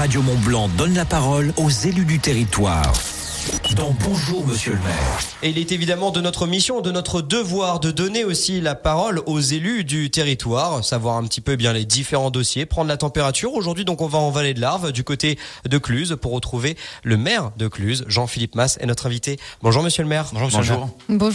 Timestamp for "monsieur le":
4.46-4.78, 19.82-20.08, 20.46-20.80